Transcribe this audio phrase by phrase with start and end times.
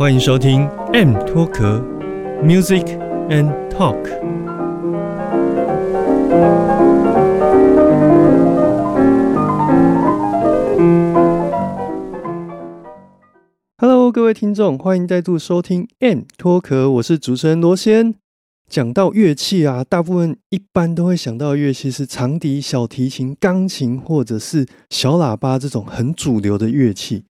[0.00, 1.78] 欢迎收听 M 脱壳
[2.42, 2.86] Music
[3.28, 3.98] and Talk。
[13.76, 18.14] Hello，各位听众，欢迎再度收听 M 脱壳，我是主持人罗先。
[18.70, 27.24] 讲到乐器啊，大部分一般都会想到乐器是长笛、小提琴、钢琴，或者是小喇叭这种很主流的乐器。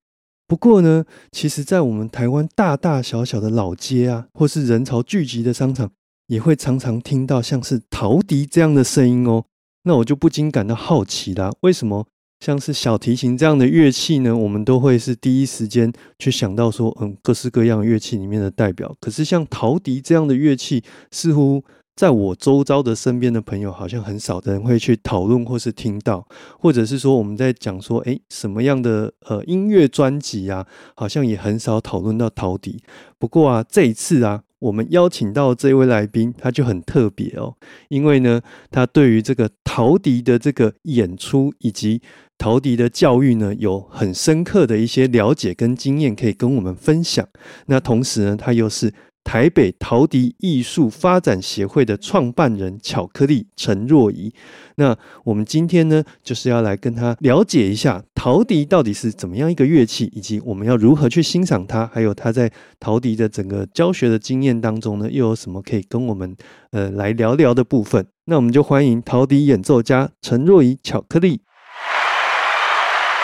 [0.50, 5.92] 不过呢，其实，在我们台湾大大小小的老街啊，或是人潮聚集的商场，
[6.26, 9.44] 也会常常听到像是陶笛这样的声音哦。
[9.84, 12.04] 那我就不禁感到好奇啦，为什么
[12.40, 14.36] 像是小提琴这样的乐器呢？
[14.36, 18.92] 我们都会是第一时间去想到说，嗯，各式各样乐器里面的代表。
[19.00, 20.82] 可是像陶笛这样的乐器，
[21.12, 21.62] 似乎。
[21.96, 26.26] 在我周遭的身边的朋友，好像很少的人会去讨论或是听到，
[26.58, 32.82] 或者是说我们在讲说，诶，什么样的呃音乐专辑啊，好像也很少讨论到陶笛。
[33.18, 37.54] 不过啊，这一次啊，我们邀请到这位来宾，他就很特别哦，
[37.90, 42.00] 因为呢，他对于这个陶笛的这个演出以及
[42.38, 47.28] 陶笛的教育呢，有很深刻的一些了解跟经验可以跟我们分享。
[47.66, 48.94] 那同时呢，他又是。
[49.22, 54.32] 台北陶笛艺术发展协会的创办人巧克力陈若仪，
[54.76, 66.36] 那我们今天呢，就是要来跟他了解一下陶笛到底是怎么样一个乐器，以及我们要如何去欣赏它，还有他在陶笛的整个教学的经验当中呢，又有什么可以跟我们
[66.72, 68.06] 呃来聊聊的部分？
[68.24, 71.42] 那我们就欢迎陶笛演奏家陈若仪巧克力。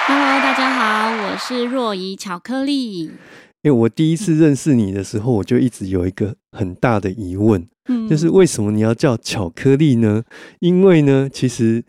[0.07, 3.11] Hello，大家好，我是若仪巧克力。
[3.67, 7.67] 因为我第一次认识你的时候，我就一直有一个很大的疑问，
[8.09, 10.23] 就是为什么你要叫巧克力呢？
[10.61, 11.85] 因为呢，其实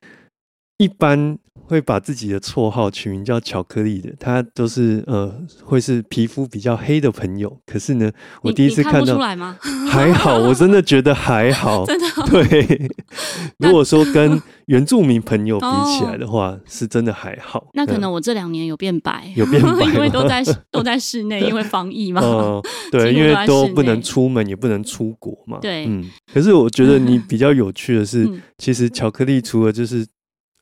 [0.80, 1.38] 一般。
[1.68, 5.34] 会把自己的绰号取名叫巧克力的，他都是呃，
[5.64, 7.60] 会是皮肤比较黑的朋友。
[7.66, 8.10] 可是呢，
[8.42, 9.58] 我第一次看到，出来吗？
[9.90, 11.86] 还好，我真的觉得还好。
[11.88, 12.90] 真的对。
[13.60, 15.66] 如果说跟 原住民朋友比
[15.98, 17.68] 起来的话，是真的还好。
[17.74, 22.22] 那可能我这两年有变白，有变白，因为都在都在室内，因为防疫嘛。
[22.22, 22.62] 哦，
[22.92, 25.58] 对，因为都不能出门，也不能出国嘛。
[25.62, 26.10] 对，嗯。
[26.34, 30.06] 可是我觉得你比较有趣的是，其实巧克力除了就是。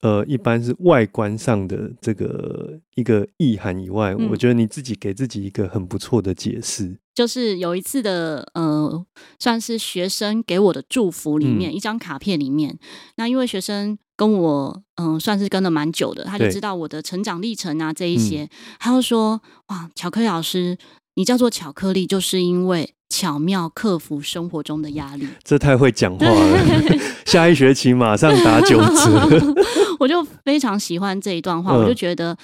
[0.01, 9.05] 呃，一般是外观上的这个一个意涵以外，我觉得你自己给自己一个很不错的解释，就是有一次的呃，
[9.39, 12.77] 算是学生给我的祝福里面一张卡片里面，
[13.15, 18.47] 那因为学生跟我嗯算是跟了蛮久的，他就知道我的成长历程啊这一些，
[18.79, 20.77] 他就说哇，巧克力老师，
[21.15, 22.94] 你叫做巧克力，就是因为。
[23.09, 26.97] 巧妙克服生活中的压力， 这太会讲话了。
[27.25, 29.53] 下一学期马上打九折。
[29.99, 32.37] 我就非常喜欢这一段话，我就觉得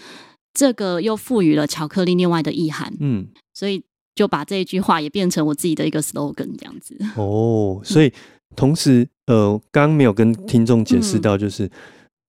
[0.53, 2.93] 这个又赋予了巧克力另外的意涵。
[2.99, 3.83] 嗯，所以
[4.15, 6.97] 就把这一句话也变成我自己的一个 slogan 这样子。
[7.15, 8.11] 哦，所以
[8.55, 11.69] 同时，呃，刚刚没有跟听众解释到，就是。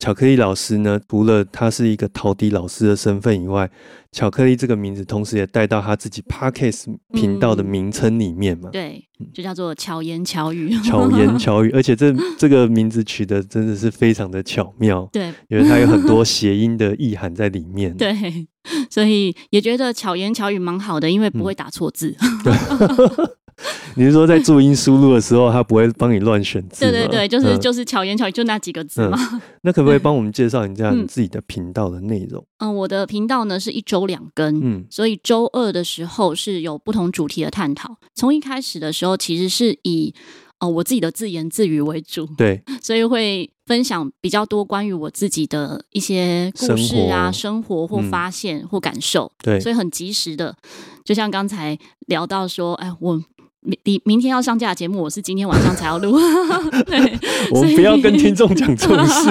[0.03, 3.71] 巧克力老师呢，除了他是一个陶笛老师的身份以外，
[4.11, 8.69] 巧克力这个名字同时也带到他自己 podcast 频道的名称里面嘛？
[8.73, 9.01] 对，
[9.33, 10.77] 就叫做巧言巧语。
[10.81, 15.09] 巧言巧语， 而且这这个名字取得真的是非常的巧妙。
[15.13, 17.97] 对，因为它有很多谐音的意涵在里面。
[17.97, 18.13] 对，
[18.91, 22.15] 所以也觉得巧言巧语蛮好的，因为不会打错字。
[23.95, 26.81] 你是说在注音输入的时候，他不会帮你乱选字？
[26.81, 29.19] 对对对，就是就是巧言巧语，就那几个字嘛。
[29.63, 32.45] 那可不可以帮我们介绍一下你自己的频道的内容？
[32.59, 37.97] 嗯，我的频道呢是一周两更，嗯，所以周二的时候是有不同主题的探讨。
[38.15, 40.15] 从一开始的时候，其实是以
[40.63, 50.57] 哦我自己的自言自语为主，对， 所以会分享比较多关于我自己的一些故事啊、生活或发现或感受，对，所以很及时的，
[51.05, 51.77] 就像刚才
[52.07, 53.23] 聊到说，哎，我。
[53.65, 56.19] 明明明天要上架的节目，我是今天晚上才要录。
[56.85, 56.99] 对，
[57.53, 59.31] 我不要跟听众讲这种事。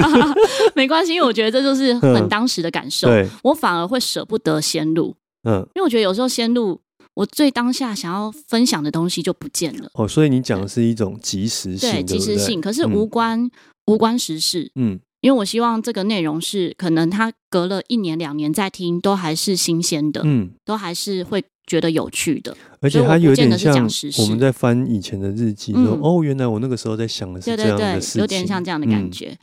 [0.73, 3.09] 没关系，因为我觉得这就是很当时的感受。
[3.43, 5.13] 我反而会舍不得先录。
[5.43, 6.79] 嗯，因为我觉得有时候先录，
[7.13, 9.89] 我最当下想要分享的东西就不见了。
[9.93, 13.49] 哦，所以你讲的是一种及时性，对，及时性，可是无关
[13.85, 14.71] 无关时事。
[14.75, 14.99] 嗯。
[15.21, 22.57] 因为我希望这个内容是可能他隔了一年两年再听都还是新鲜的，嗯，都还是会觉得有趣的。
[22.79, 23.87] 而且它有点是讲
[24.17, 29.11] 我们在翻以前的日记，说、嗯哦，原来我那个时候在想的是对对这样的事，情，对有点像这样的感嗯。
[29.11, 29.37] 觉。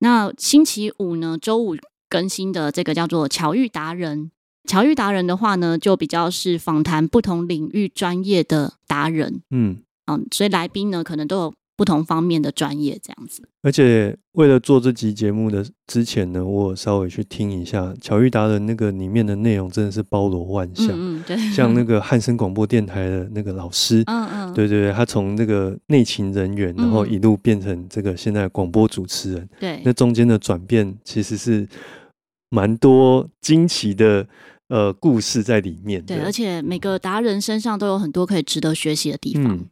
[0.00, 1.76] 那星期五呢，周五
[2.08, 4.32] 更新的这个叫做巧遇达人。
[4.66, 9.76] 巧遇达人的话呢，就比较是访谈不同领域专业的达人，嗯，
[10.06, 13.42] 嗯，所以来宾呢可能都有不同方面的专业这样子。
[13.62, 20.88] 而且为了做这集节目的之前呢，我有稍微去听一下巧遇达人那个里面的内容，真的是包罗万象。
[20.90, 29.80] 嗯嗯，对，像那个汉声广播电台的那个老师， 嗯嗯，对对对，他从那个内勤人员，然后嗯一路变成这个现在的广播主持人，对。
[29.84, 31.66] 那中间的转变其实是
[32.50, 34.26] 蛮多惊奇的
[34.68, 36.04] 呃故事在里面。
[36.04, 39.44] 对，而且每个达人身上都有很多可以值得学习的地方。
[39.44, 39.66] 嗯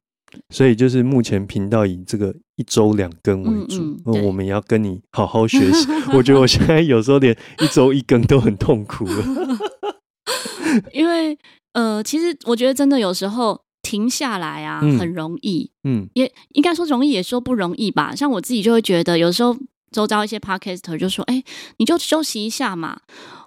[0.48, 5.86] 所以就是目前频道以这个一周两更为主，嗯嗯对那我们也要跟你好好学习。
[6.16, 9.24] 我觉得我现在有时候连一周一更都很痛苦了。
[10.94, 11.38] 因为
[11.74, 18.14] 呃，其实我觉得真的有时候停下来啊，嗯很容易，嗯也应该说容易，也说不容易吧。
[18.16, 19.54] 像我自己就会觉得，有时候
[19.90, 21.44] 周遭一些 podcaster 就说：“哎、
[21.76, 23.00] 你就休息一下嘛。”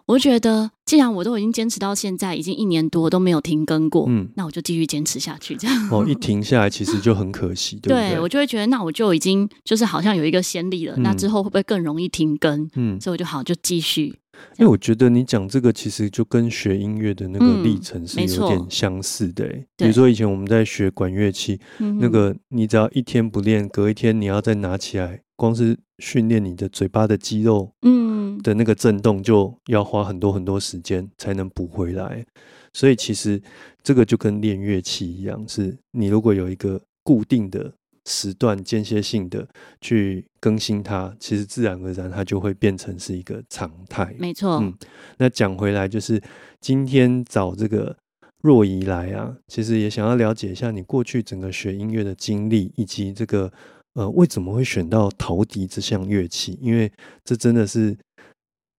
[0.05, 5.53] 我就觉得，既然我都已经坚持到现在，已经一年多都没有停更过，嗯，那我就继续坚持下去。
[5.57, 8.17] 这样，哦，一停下来其实就很可惜， 对不对？
[8.17, 12.65] 我就会觉得，那我就已经就是好像有一个先例了，嗯那之后会不会更容易停更？
[12.75, 14.15] 嗯，所以我就好就继续。
[14.57, 19.65] 因为我觉得你讲这个其实就跟学音乐的那个嗯历程是有点相似的、欸。
[19.77, 32.25] 比如说以前我们在学管乐器，嗯那个你只要一天不练，隔一天你要再拿起来，光是训练你的嘴巴的肌肉嗯，的那个震动，就要花很多很多时间才能补回来。
[32.73, 33.41] 所以其实
[33.83, 37.73] 这个就跟练乐器一样，是你如果有一个固定的
[38.05, 39.47] 时段，间歇性的
[39.79, 44.13] 去更新它，其实自然而然它就会变成是一个常态。
[44.19, 44.73] 没错，嗯
[45.17, 46.21] 那讲回来，就是
[46.59, 47.95] 今天找这个
[48.41, 53.51] 若仪来啊，其实也想要了解一下你过去整个学音乐的经历，以及这个
[53.95, 56.91] 呃为什么会选到陶笛这项乐器，因为
[57.23, 57.97] 这真的是。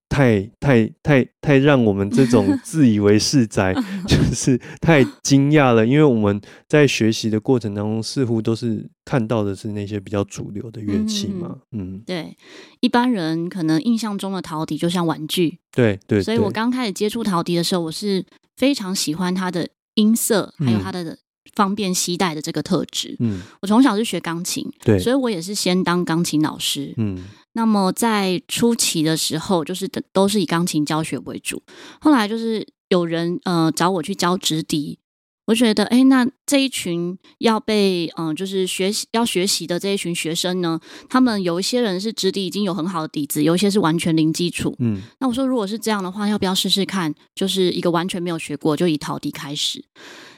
[0.08, 3.74] 太太太太让我们这种 自以为是宅，
[4.06, 5.84] 就是太惊讶了。
[5.84, 11.58] 因为我们在学习的过程当中，似乎都是看到的是那些比较主流的乐器嘛。
[11.72, 12.34] 嗯，对，
[12.80, 16.22] 一般人可能印象中的陶笛就像玩具，对对。
[16.22, 18.24] 所以我刚开始接触陶笛的时候，我是
[18.56, 21.18] 非常喜欢它的音色，还有嗯它的
[21.54, 23.16] 方便携带的这个特质。
[23.20, 26.94] 嗯我从小是学钢琴，对所以我也是先当钢琴老师。
[26.96, 31.62] 嗯那么在初期的时候，就是都都是以钢琴教学为主。
[32.00, 34.98] 后来就是有人呃找我去教直笛，
[35.46, 40.78] 我觉得哎，那这一群要被嗯、呃就是学习要学习的这一群学生呢，
[41.08, 44.76] 他们有一些人是直笛已经有很好的底子，有一些是完全零基础。
[44.81, 47.14] 嗯那我说，如果是这样的话，要不要试试看？
[47.34, 49.82] 就是一个完全没有学过，就以陶笛开始。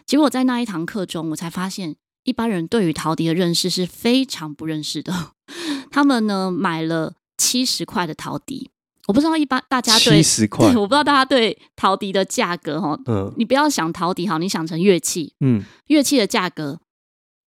[0.08, 1.94] 结果在那一堂课中，我才发现，
[2.24, 5.32] 一般人对于陶笛的认识是非常不认识的。
[5.92, 8.70] 他们呢买了七十块的陶笛，
[9.06, 10.72] 我不知道一般大家对七十 块？
[10.72, 13.30] 对，，我不知道大家对陶笛的价格哈，嗯。
[13.36, 16.80] 你不要想陶笛好，你想成乐器，嗯，乐器的价格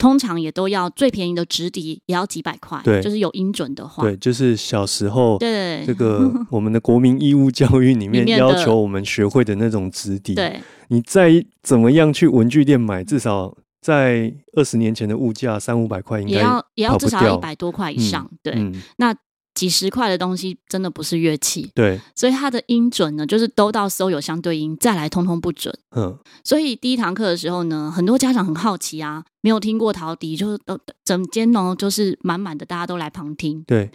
[0.02, 3.00] 通常也都要最便宜的直笛也要几百块，对。
[3.04, 5.84] 就是有音准的话，对，就是小时候对。
[5.86, 10.60] 这个 我们的国民义务教育里面要求我们学会的那种直笛，对。
[10.88, 19.16] 你再怎么样去文具店买，至少在二十年前的物价三五百块应该也要也要至少一百多块以上，对，嗯，那
[19.54, 25.78] 几十块的东西真的不是乐器，对，所以它的音准呢，就是都到搜有相对音，再来通通不准。
[25.96, 33.62] 嗯所以第一堂课的时候呢，很多家长很好奇啊，没有听过陶笛，就是都整间哦，就是满满的，大家都来旁听。
[33.68, 33.92] 对，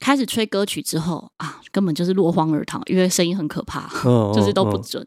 [0.00, 5.06] 开始吹歌曲之后啊，根本就是落荒而逃，因为声音很可怕，嗯，就是都不嗯准。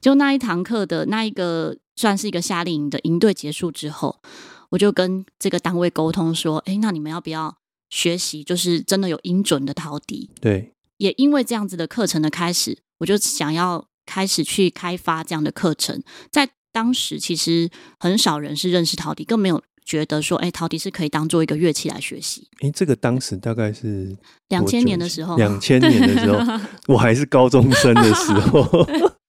[0.00, 4.20] 就那一堂课的那一个算是一个夏令营的营队结束之后，
[4.68, 7.56] 我就跟这个单位沟通说，哎，那你们要不要
[7.92, 10.30] 学习，就是真的有音准的陶笛？
[10.40, 16.02] 对，也因为这样子的课程的开始，我就想要开始去开发这样的课程。
[16.30, 17.68] 在当时，其实
[18.00, 22.48] 很少人是认识陶笛，更没有觉得说，哎，陶笛是可以当做一个乐器来学习。
[22.62, 24.16] 诶，这个当时大概是
[24.48, 28.62] 两千年的时候，两千年的时候， 我还是高中生的时候，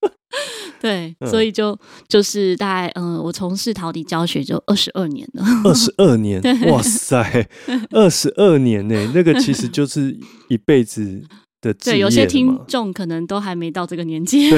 [0.84, 5.42] 对，嗯所以就就是大概，嗯、我从事陶笛教学就二十二年了。
[5.64, 7.48] 二十二年，哇塞，
[7.90, 10.14] 二十二年呢，那个其实就是
[10.50, 11.22] 一辈子
[11.62, 14.50] 的职对，有些听众可能都还没到这个年纪。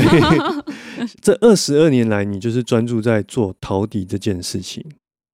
[1.22, 4.84] 这二十二年来，你就是专注在做陶笛这件事情。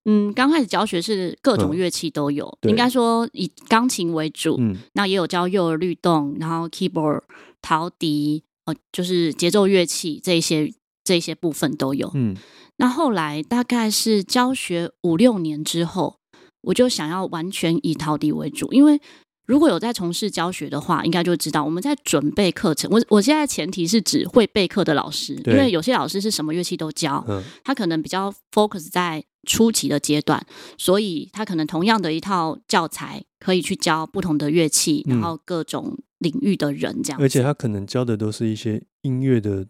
[0.05, 7.21] 嗯，刚开始教学是各种嗯乐器都有，对应该说以钢琴为主，嗯那也有教幼儿律动，然后 keyboard、
[7.63, 10.71] 陶笛，呃，就是节奏乐器这一些
[11.05, 12.11] 这些部分都有。
[12.15, 12.37] 嗯
[12.79, 16.17] 那后来大概是教学五六年之后，
[16.63, 19.01] 我就想要完全以陶笛为主，因为
[19.47, 22.91] 如果有在从事教学的话，应该就知道我们在准备课程。
[22.91, 30.45] 我我现在前提是指会备课的老师，因为有些老师是什么乐器都教，嗯他可能比较 focus 在初级的阶段，
[30.79, 37.21] 所以他可能同样的一套教材可以去教不同的乐器，嗯然后各种领域的人这样。
[37.21, 39.67] 而且他可能教的都是一些音乐的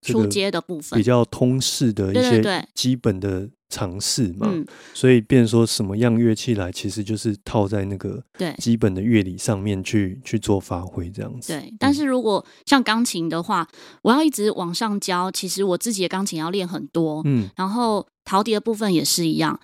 [0.00, 11.52] 这个初阶的部分比较通识的一些基本的尝试嘛，嗯，所以变成说什么样乐器来，其实就是套在那个对基本的乐理上面去去做发挥，这样子。
[11.52, 11.74] 对。
[11.78, 13.66] 但是如果像钢琴的话，
[14.02, 19.58] 我要一直往上教，其实我自己的钢琴要练很多，嗯然后陶笛的部分也是一样。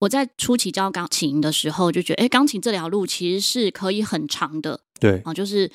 [0.00, 5.70] 我在初期教钢琴的时候，就觉得，哎，钢琴这条路其实是可以很长的对，啊，就是，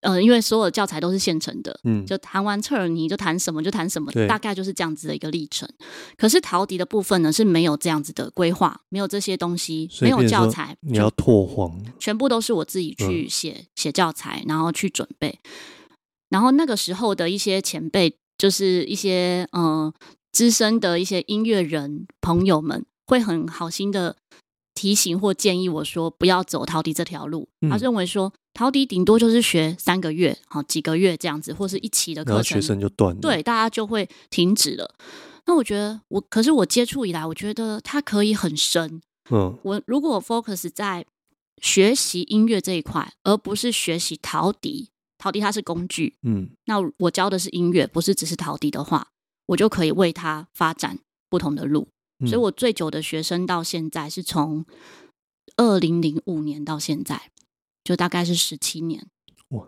[0.00, 5.68] 呃，因为所有的教材都是现成的，嗯就弹完侧耳你就弹什么就弹什么对，大概就是这样子的一个历程。
[6.16, 15.38] 可是陶笛的部分呢是没有这样子的规划，没有这些东西，没有教材，你要拓荒，全部都是我自己去嗯写、写教材，然后去准备。
[16.30, 19.92] 然后那个时候的一些前辈，就是一些呃
[20.32, 24.16] 资深的一些音乐人朋友们，会很好心的
[24.74, 27.48] 提醒或建议我说，不要走陶笛这条路。
[27.60, 33.20] 嗯他认为说，陶笛顶多就是学三个月，好几个月这样子，或是一期的课程学，生就断了。
[33.20, 34.94] 对，大家就会停止了。
[35.46, 41.04] 那我觉得我，可是我接触以来，我觉得它可以很深，嗯我如果 focus 在
[41.60, 49.08] 学习音乐这一块，而不是学习陶笛，陶笛它是工具，嗯那我教的是音乐，不是只是陶笛的话，
[49.46, 51.88] 我就可以为它发展不同的路。
[52.20, 54.64] 嗯，所以我最久的学生到现在是从
[55.56, 57.31] 二零零五年到现在，
[57.84, 59.04] 就大概是十七年，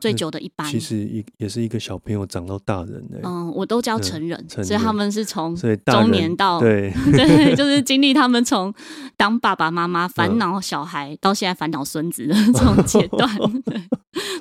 [0.01, 0.71] 最久的一班。
[0.71, 8.73] 其实一也是一个小朋友长到大人嘞，嗯，我都教嗯成人，所以他人们是从中年到对 对，就是 经历他们从
[9.17, 13.29] 当爸爸妈妈嗯烦恼小孩，到现在烦恼孙子的 这种阶段，
[13.63, 13.83] 对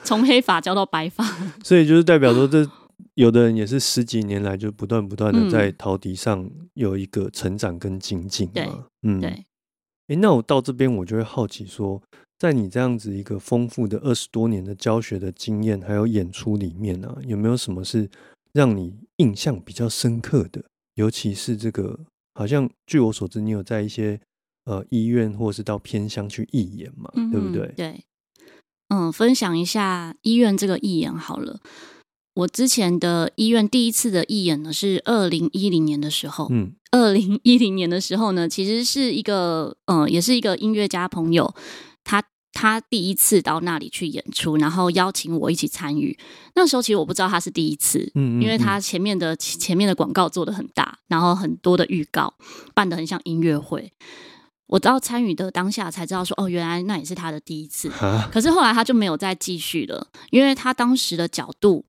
[0.04, 1.26] 从黑发教到白发，
[1.64, 2.66] 所以就是代表说，这
[3.16, 8.86] 有的人也是十几年来就不断不断的嗯在陶笛上有一个成长跟精进对嘛。
[9.04, 9.46] 嗯，对，
[10.08, 12.02] 诶，那我到这边我就会好奇说，
[12.44, 18.10] 在你这样子一个丰富的二十多年的教学的经验还有演出里面啊，有没有什么是
[18.52, 20.62] 让你印象比较深刻的？
[20.96, 21.98] 尤其是这个，
[22.34, 24.20] 好像据我所知，你有在一些
[24.66, 27.74] 呃医院或是到偏乡去义演嘛，对不嗯对？
[27.78, 28.04] 对，
[28.90, 31.62] 嗯，分享一下医院这个义演好了。
[32.34, 36.50] 我之前的医院第一次的义演呢，是二零一零年的时候。
[36.52, 41.52] 嗯二零一零年的时候呢，其实是一个呃，也是一个音乐家朋友，
[42.54, 46.18] 他他第一次到那里去演出，然后邀请我一起参与。
[46.56, 52.34] 那时候其实我不知道他是第一次，嗯，嗯因为他前面的前面的广告做的很大，然后很多的预告
[52.74, 53.92] 办的很像音乐会。
[54.68, 57.92] 我到参与的当下才知道说，哦，原来那也是他的第一次。
[58.32, 61.84] 可是后来他就没有再继续了，因为他当时的角度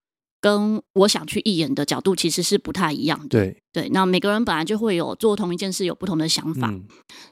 [0.45, 3.29] 跟我想去义演的角度其实是不太一样的。
[3.29, 6.85] 对，对，那每个人本来就会有做同一件事有不同的想法，嗯，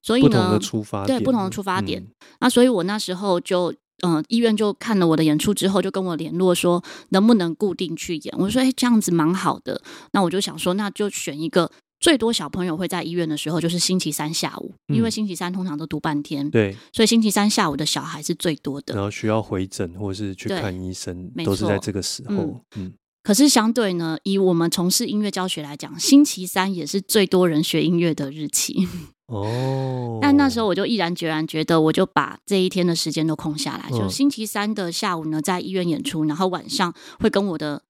[0.03, 2.09] 所以呢不同的，出发点，对不同的出发点嗯
[2.41, 3.75] 那所以我那时候就。
[4.05, 8.35] 嗯、医院就看了我的演出之后，就跟我联络说能不能固定去演。
[8.37, 9.81] 我说，哎、这样子蛮好的。
[10.11, 19.05] 那我就想说，那就选一个最多小朋友会在医院的时候，就是星期三下午，因为嗯星期三通常都读半天，对，所以星期三下午的小孩是最多的然。
[19.05, 22.61] 后需要回诊或是去看医生，都是在这个时候。
[22.75, 22.93] 嗯，
[23.23, 28.89] 可是相对呢，以我们从事音乐教学来讲，星期三也是最多人学音乐的日期。
[29.27, 37.83] 哦， 但那时候我就毅然决然觉得，我就把这一天的时间都空下来，就嗯星期三的下午呢，在医院演出，然后晚上会跟我的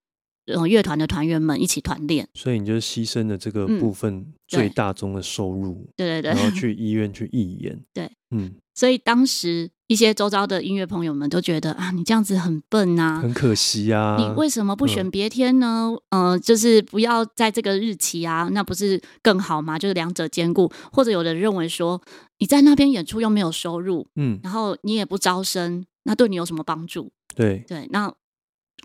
[0.46, 2.28] 呃乐团的团员们一起团练。
[2.34, 7.80] 所以你就牺牲了这个嗯部分最大宗的收入，对对对然后，去医院去义演。
[7.92, 14.16] 对，嗯，所以当时一些周遭的音乐朋友们都觉得啊，你这样子很笨啊，很可惜啊。
[14.18, 15.90] 你为什么不选嗯别天呢？
[16.10, 19.78] 呃，就是不要在这个日期啊，那不是更好吗？
[19.78, 20.70] 就是两者兼顾。
[20.92, 22.00] 或者有人认为说，
[22.38, 27.10] 你在那边演出又没有收入，嗯，然后你也不招生，那对你有什么帮助？
[27.34, 28.12] 对，对，那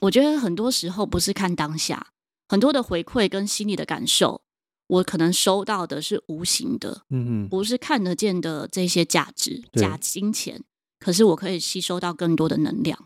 [0.02, 2.08] 我觉得很多时候不是看当下，
[2.48, 4.42] 很多的回馈跟心里的感受，
[4.88, 10.64] 我可能收到的是无形的，嗯嗯，不是看得见的这些价值、对假金钱。
[11.00, 13.06] 可是我可以吸收到更多的能量。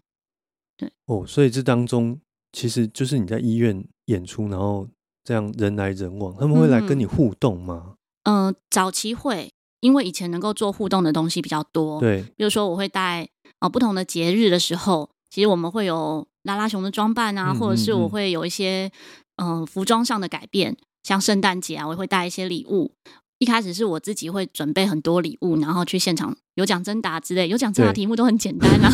[0.78, 2.20] 对哦，所以这当中
[2.54, 4.88] 其实就是你在医院演出，然后
[5.24, 7.96] 这样人来人往，他们会来跟嗯你互动吗？
[8.24, 13.28] 嗯、早期会，因为以前能够做互动的东西比较多，对，比如说我会带
[13.60, 18.92] 啊、不同的节日的时候，其实我们会有拉拉熊的装扮啊，嗯或者是我会有一些
[19.38, 22.94] 嗯、呃服装上的改变，像圣诞节啊，我会带一些礼物。
[23.40, 28.92] 一开始是我自己会准备很多礼物，然后去现场有奖征答之类，有奖征答题目都很简单啊，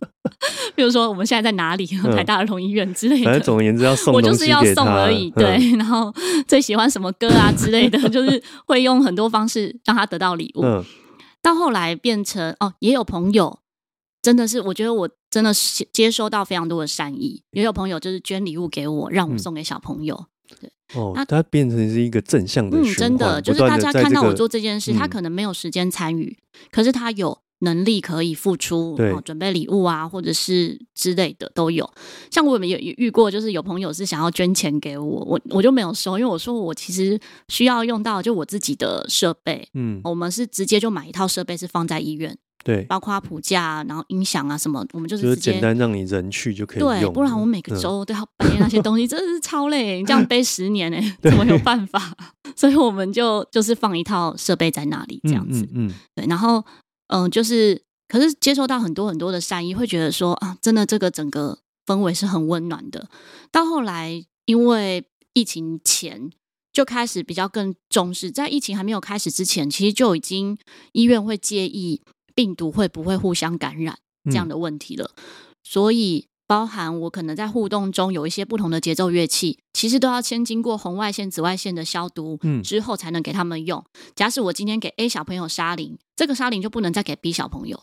[0.74, 3.24] 比如说我们现在在哪里，嗯 台大儿童医院之类的。
[3.24, 5.76] 反正总而言之要送我就是要送而已，嗯对。
[5.76, 6.10] 然后
[6.48, 10.62] 最喜欢什么歌啊之类的， 就是会用很多方式让他得到礼物。
[10.62, 10.82] 嗯，
[11.42, 13.58] 到后来变成哦，也有朋友
[14.24, 20.26] 真的是，我觉得我真的是接收到非常多的善意，也有朋友就是捐礼物给我，让我嗯送给小朋友。
[20.48, 26.38] 对哦那，它变成是一个正向的嗯，循真的环就是大家看到我做这件事，他嗯可能没有时间参与，
[26.70, 27.43] 可是他有。
[27.64, 31.88] 能力可以付出，对哦，准备礼物啊，或者是之类的都有。
[32.30, 37.18] 像我们有有遇过，就是有朋友是想要捐钱给我，我我就没有收，因为我说我其实
[37.48, 46.78] 需要用到就我自己的设备，嗯，我们是直接就买一套设备是放在医院，对，包括谱架啊，然后音响啊什么，我们就是就是直接简单让你人去就可以。
[46.80, 49.98] 对，不然我每个嗯周都要背那些东西，真的是超累。
[49.98, 52.14] 你 这样背十年哎、 怎么有办法？
[52.56, 55.64] 所以我们就就是放一套设备在那里这样子。
[55.72, 56.64] 嗯嗯对，然后
[57.08, 63.08] 嗯、就是可是接收到很多很多的善意，会觉得说啊，真的这个整个氛围是很温暖的。
[63.50, 66.30] 到后来，因为疫情前
[66.72, 70.58] 就开始比较更重视，在疫情还没有开始之前，其实就已经
[70.92, 72.02] 医院会介意
[72.34, 75.10] 病毒会不会互相感染嗯，这样的问题了。
[75.62, 83.82] 所以，包含我可能在互动中有一些不同的节奏乐器，其实都要先经过红外线、紫外线的消毒，嗯之后才能给他们用。
[84.14, 87.82] 假使我今天给 A 小朋友沙林，这个沙林就不能再给 B 小朋友，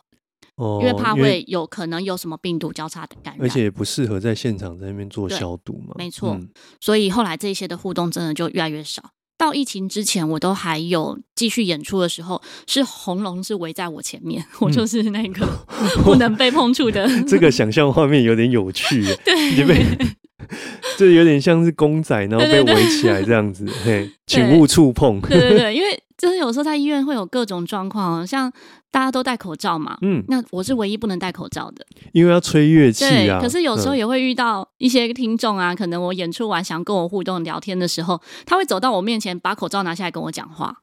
[0.55, 3.41] 哦，因为怕会有可能有什么病毒交叉的感染。
[3.41, 5.95] 而且也不适合在现场在那边做消毒嘛。
[5.97, 6.49] 没错嗯
[6.79, 9.11] 所以后来这些的互动真的就越来越少。
[9.41, 15.47] 到疫情之前，我都还有继续演出的时候，是红龙是围在我前面，我就是那个
[16.05, 17.09] 不能被碰触的。
[17.27, 19.83] 这个想象画面有点有趣耶，对，你被
[20.95, 25.19] 这有点像是公仔，然后被围起来这样子，嘿，请勿触碰。
[25.21, 28.51] 对对对，因为就是有时候在医院会有各种状况，像
[28.91, 31.85] 大家都戴口罩嘛，嗯，那我是唯一不能戴口罩的。
[32.11, 33.39] 因为要吹乐器对，啊。
[33.41, 40.75] 可是有时候嗯也会遇到一些听众啊，可能我演出完想跟我互动聊天的时候，他会走到我面前，把口罩拿下来跟我讲话，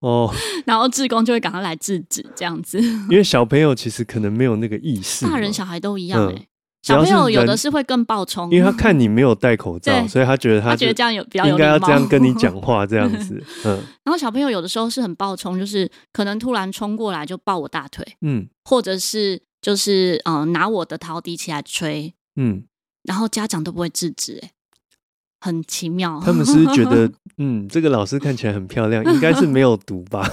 [0.00, 0.34] 哦，
[0.66, 2.80] 然后志工就会赶快来制止，这样子。
[2.80, 6.47] 因为小朋友其实可能没有那个意识，大人小孩都一样哎、
[6.82, 22.62] 小朋友有的是会更暴冲，因为他看你没有戴口罩，所以他觉得他觉得这样有比较有应该要这样跟你讲话， 这样子，嗯 然后小朋友有的时候是很暴冲，就是可能突然冲过来就抱我大腿，嗯或者是就是嗯、呃拿我的陶笛起来吹，嗯，
[23.02, 24.50] 然后家长都不会制止、欸，
[25.40, 26.20] 很奇妙。
[26.24, 30.26] 他们是觉得， 嗯，这个老师看起来很漂亮，应该是没有毒吧？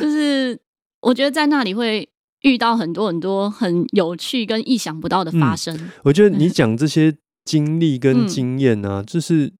[0.00, 0.58] 就是
[1.02, 2.08] 我觉得在那里会
[2.44, 5.90] 遇到很多很多很有趣跟意想不到的发生。
[6.04, 9.52] 我觉得你讲这些经历跟嗯经验啊，就是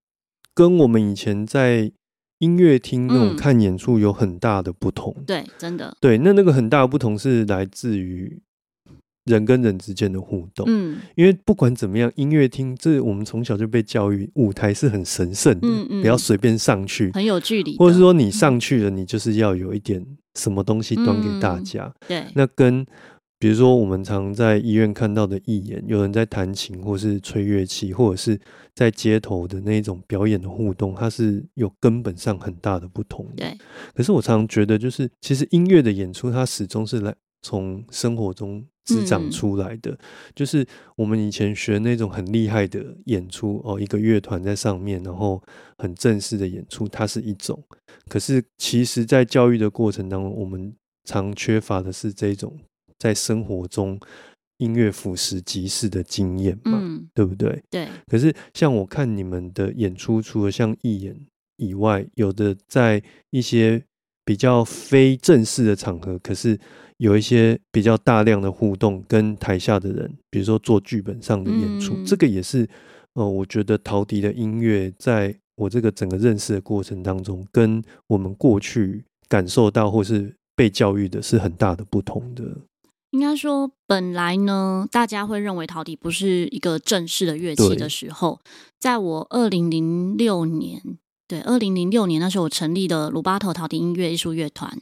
[0.55, 1.91] 跟我们以前在
[2.39, 5.15] 音乐厅那种嗯看演出有很大的不同。
[5.27, 8.41] 对，真的，对，那那个很大的不同是来自于
[9.25, 10.65] 人跟人之间的互动。
[10.69, 21.95] 嗯因为不管怎么样，音乐厅这我们从小就被教育，舞台是很神圣的，嗯嗯不要随便上去，很有距离，或者是说你上去了，你就是要有一点什么东西端给大嗯家。
[22.09, 22.85] 对，那跟
[23.39, 28.41] 比如说我们常在医院看到的义演，有人在弹琴，或是吹乐器，或者是
[28.75, 33.45] 在街头的那种表演的互动，它是有根本上很大的不同的。
[33.45, 33.59] 对，
[33.95, 39.99] 可是我常常觉得，就是其实音乐的演出，它始终是来从生活中滋长嗯出来的。
[40.35, 40.67] 就是
[40.97, 45.43] 我们以前学那种很厉害的演出哦，一个乐团在上面，然后
[45.79, 47.63] 很正式的演出，它是一种。
[48.09, 52.59] 可是其实，在教育的过程当中，我们常缺乏的是这种
[52.99, 53.99] 在生活中
[54.59, 57.63] 音乐俯拾即是的经验嘛，嗯，对不对？
[57.71, 61.17] 对，可是像我看你们的演出，除了像义演
[61.57, 63.83] 以外，有的在一些
[64.25, 66.59] 比较非正式的场合，可是
[66.99, 72.69] 有一些比较大量的互动跟台下的人，比如说做剧本上的演出，嗯这个也是
[73.15, 82.45] 呃，我觉得陶笛的音乐在我这个整个认识的过程当中，跟我们过去感受到或是被教育的是很大的不同的。
[83.11, 88.41] 应该说，本来呢，大家会认为陶笛不是一个正式的乐器的时候，
[88.81, 90.83] 在我二零零六年，
[91.29, 94.81] 对，二零零六年那时候，我成立的鲁巴头陶笛音乐艺术乐团。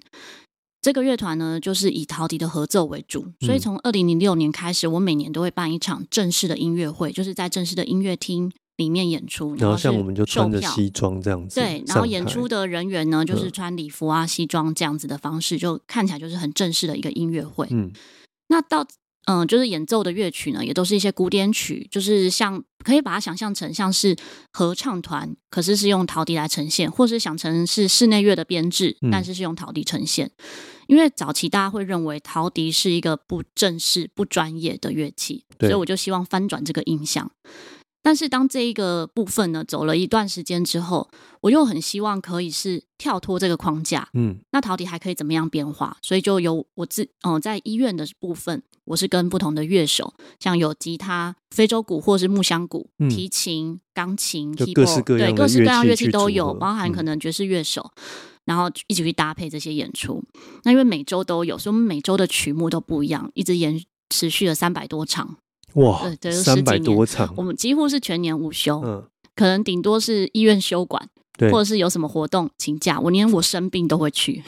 [0.83, 3.61] 这个乐团呢，就是以陶笛的合奏为主，所以嗯。
[3.61, 13.53] 从二零零六年开始，我每年都会办一场正式的音乐会，就是在正式的音乐厅里面演出，然后像我们就穿着西装这样子对，然后演出的人员呢，就是嗯。
[13.53, 17.69] 穿礼服啊、西装这样子的方式，就看起来就是很正式的一个音乐会。
[17.71, 17.93] 嗯。
[18.49, 18.85] 那到
[19.27, 24.17] 嗯、就是演奏的乐曲呢，也都是一些古典曲，就是像可以把它想象成像是
[24.53, 30.31] 合唱团，可是是用陶笛来呈现，或是想成是室内乐的编制嗯，但是是用陶笛呈现。
[30.89, 37.31] 因为早期大家会认为陶笛是一个不正式、不专业的乐器，所以我就希望翻转这个印象。
[38.03, 41.09] 但是当这一个部分呢走了一段时间之后，
[41.41, 45.97] 我又很希望可以是跳脱这个框架，嗯那陶笛还可以怎么样变化？
[46.03, 57.93] 所以就有我自哦、在医院的部分，我是跟不同的乐手，像有吉他、非洲鼓或是木箱鼓、嗯提琴、钢琴、就 keyboard，各式各样的对各式各样乐乐器都有，包含嗯可能爵士乐手。
[58.45, 60.21] 然后一起去搭配这些演出，
[60.65, 65.37] 那因为每周都有，所以我们每周的曲目都不一样，一直延持续了三百多场。
[65.75, 69.05] 哇对，三百多场我，们几乎是全年无休，嗯，
[69.35, 71.09] 可能顶多是医院休馆，
[71.39, 74.43] 对或者是有什么活动请假，我连我生病都会去。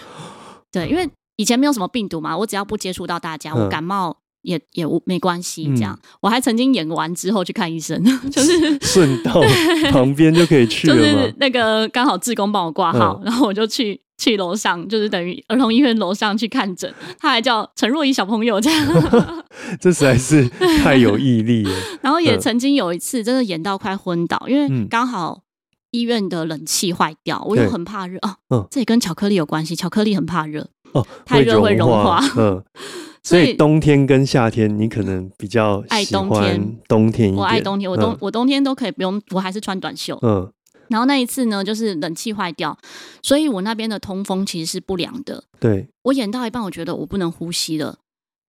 [0.71, 5.67] 对，因为以前没有什么病毒嘛，我只要不接触到大家，嗯我感冒也也无没关系。
[5.69, 9.41] 嗯这样，我还曾经演完之后去看医生， 就是顺道
[9.91, 11.35] 旁边就可以去就是？
[11.39, 16.93] 那个刚好志工帮我挂号，嗯然后我就去去楼上，就是等于儿童医院楼上去看诊。
[17.19, 18.87] 他还叫陈若仪小朋友这样，
[19.81, 20.49] 这实在是
[20.83, 21.71] 太有毅力了。
[22.03, 25.43] 然后也嗯曾经有一次真的演到快昏倒，因为嗯刚好
[25.91, 28.37] 医院的冷气坏掉，我又很怕热啊。
[28.51, 32.63] 嗯这也跟巧克力有关系，巧克力很怕热，哦，太热会融化化， 嗯。
[33.27, 37.35] 所以冬天跟夏天，你可能比较爱冬喜欢天冬天。
[37.35, 40.19] 我爱冬天，我冬、嗯我冬天都可以不用，我还是穿短袖。
[40.21, 40.47] 嗯
[40.89, 42.77] 然后那一次呢，就是冷气坏掉，
[43.23, 45.45] 所以我那边的通风其实是不良的。
[45.59, 47.99] 对，我演到一半，我觉得我不能呼吸了，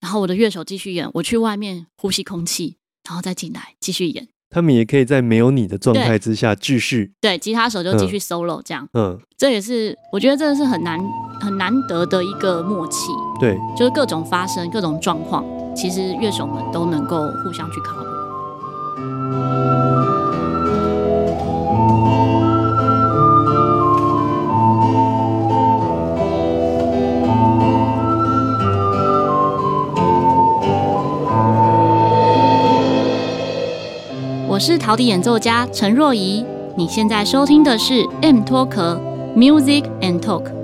[0.01, 4.27] 然后我的乐手继续演，我去外面呼吸空气，然后再进来继续演。
[4.49, 7.11] 他们也可以在没有你的状态之下继续。
[7.19, 10.97] 对，吉他手就继续 solo 这样，嗯，这也是我觉得这是很难
[11.41, 13.07] 很难得的一个默契，
[13.39, 15.43] 对，就是各种发生各种状况，
[15.75, 17.97] 其实乐手们都能够互相去考
[34.55, 36.41] 我是陶笛演奏家陈若仪，
[36.77, 38.97] 你现在收听的是 M 脱壳
[39.35, 40.54] Music and Talk。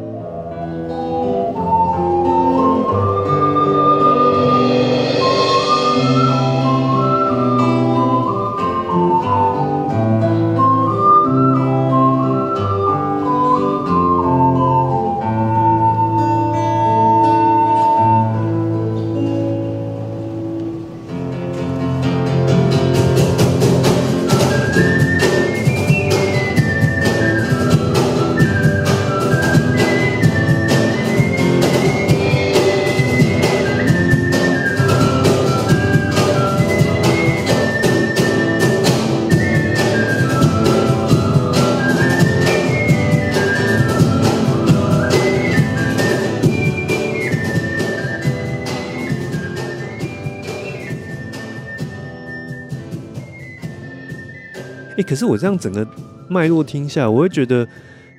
[55.12, 55.86] 可是我这样整个
[56.30, 57.68] 脉络听下，我会觉得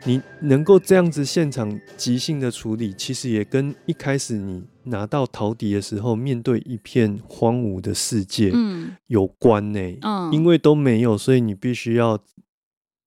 [0.05, 8.95] 你能够这样子现场即兴的处理，其实也跟一开始你拿到陶笛的时候，面对一片荒芜的世界嗯。
[9.07, 12.19] 有关呢、嗯，因为都没有，所以你必须要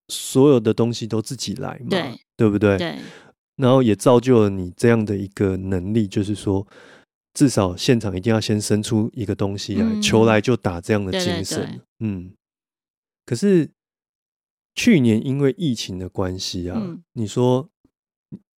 [0.07, 2.19] 所有的东西都自己来嘛，对。
[2.35, 2.79] 对不对？
[2.79, 2.95] 对。
[3.57, 6.65] 然后也造就了你这样的一个能力，就是说，
[7.35, 10.01] 至少现场一定要先生出一个东西来，嗯。
[10.01, 11.59] 球来就打这样的对对精神。
[11.59, 11.81] 对。
[11.99, 12.31] 嗯，
[13.25, 13.69] 可是
[14.75, 17.69] 去年因为疫情的关系啊，嗯你说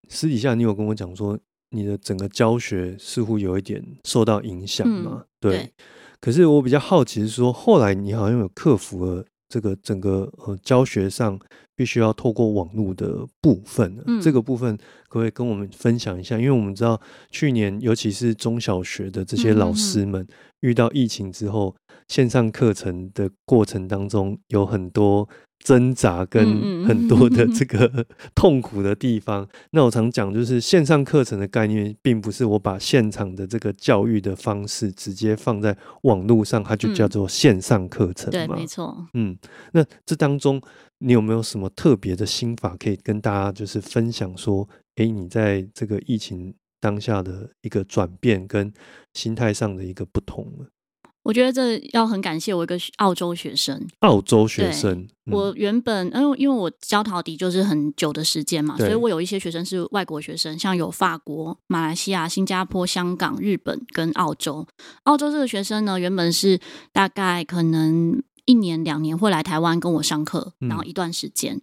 [0.10, 1.38] 私底下你有跟我讲说，
[1.72, 5.26] 你的整个教学似乎有一点受到影响嘛？
[5.40, 5.52] 对。
[5.58, 5.74] 对
[6.20, 11.40] 可是我比较好奇是说，后来你好像有克服了这个整个呃教学上
[11.76, 16.40] 必须要透过网络的部分，嗯这个部分可不可以跟我们分享一下？
[16.40, 17.00] 因为我们知道
[17.30, 20.28] 去年尤其是中小学的这些老师们
[20.62, 21.76] 遇到疫情之后，
[22.08, 25.28] 线上课程的过程当中有很多
[25.60, 26.46] 挣扎跟
[26.88, 29.48] 很多的这个 痛苦的地方。
[29.72, 39.06] 那我常讲，就是线上课程的概念，并不是我把现场的这个教育的方式直接放在网络上，它就叫嗯做线上课程对，没错。
[39.14, 39.38] 嗯，
[39.74, 40.62] 那这当中
[41.00, 48.72] 你有没有什么特别的心法可以跟大家就是分享说，诶，你在这个疫情当下的一个转变跟
[49.14, 50.66] 心态上的一个不同呢？
[51.28, 64.66] 我觉得这要很感谢我一个澳洲学生，澳洲学生，我原本因为因为我教陶笛就是很久的时间嘛，所以我有一些学生是外国学生，像有法国、马来西亚、新加坡、香港、日本跟澳洲。
[65.04, 66.58] 澳洲这个学生呢，原本是
[66.94, 71.60] 大概可能一年两年会来台湾跟我上课，然后一段时间。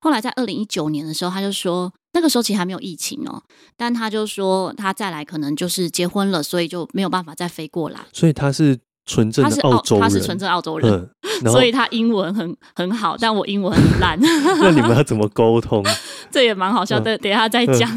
[0.00, 3.42] 后来在二零一九年的时候，他就说那个时候其实还没有疫情哦，
[3.76, 8.06] 但他就说他再来可能就是结婚了，所以就没有办法再飞过来。
[8.12, 11.10] 所以他是纯正的澳洲人，他是纯正澳洲人，
[11.44, 14.18] 所以他英文很很好，但我英文很烂。
[14.20, 15.84] 那你们要怎么沟通？
[16.30, 17.90] 这也蛮好笑的，等下再讲。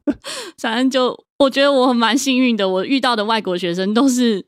[0.58, 4.44] 反正就我觉得我蛮幸运的，我遇到的外国学生都是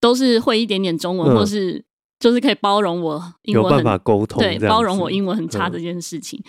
[0.00, 1.84] 都是会一点点中文，或是。
[2.18, 6.42] 就是可以包容我英文有办法沟通，对，包容我英文很差这件事情。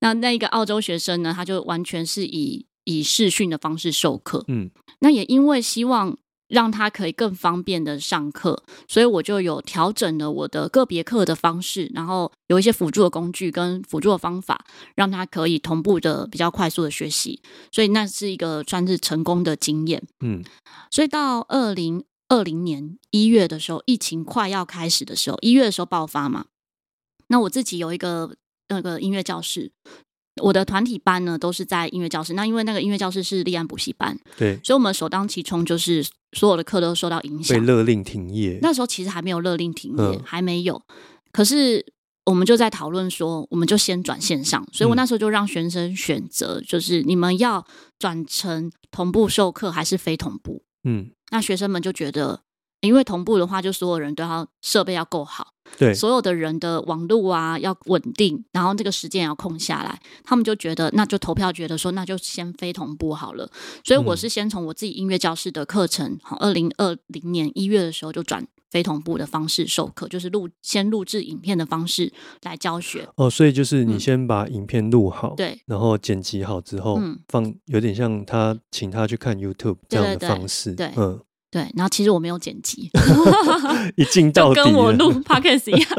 [0.00, 4.42] 那那一个澳洲学生呢，他就完全是以以视讯的方式授课。
[4.48, 4.70] 嗯，
[5.00, 6.16] 那也因为希望
[6.50, 17.40] 让他可以更方便的上课，所以我就有调整了我的个别课的方式，然后有一些辅助的工具跟辅助的方法，让他可以同步的比较快速的学习。
[17.72, 20.02] 所以那是一个算是成功的经验。
[20.20, 20.44] 嗯，
[20.90, 22.04] 所以到二零。
[22.32, 26.44] 二零年一月的时候，疫情快要开始的时候，一月的时候爆发嘛。
[27.26, 28.36] 那我自己有一个
[28.68, 29.72] 那个音乐教室，
[30.40, 32.34] 我的团体班呢都是在音乐教室。
[32.34, 38.58] 那因为那个音乐教室是立案补习班，对，所以我们首当其冲就是所有的课都受到影响，被勒令停业。
[38.62, 40.80] 那时候其实还没有勒令停业，还没有。
[41.32, 41.84] 可是
[42.26, 44.66] 我们就在讨论说，我们就先转线上。
[44.72, 47.64] 所以我那时候就让学生选择，就是你们要
[47.98, 50.62] 转成同步授课还是非同步。
[50.84, 51.10] 嗯。
[51.32, 52.40] 那学生们就觉得，
[52.80, 63.50] 因为同步的话，就所有人都要设备要够好，对，所有的人的网络啊要稳定，然后这个时间要空下来，他们就觉得那就投票，觉得说那就先非同步好了。
[63.84, 72.10] 所以我是先从我自己音乐教室的课程，好，二零二零年一月的时候就转非同步的方式授课，就是录先录制影片的方式
[72.44, 73.06] 来教学。
[73.16, 81.20] 哦，所以就是你先把影片录好，对，然后剪辑好之后放，有点像他请他去看 YouTube 这样的方式，对，嗯。
[81.50, 82.90] 对，然后其实我没有剪辑，
[83.96, 85.90] 一镜到底，跟我录 podcast 一样，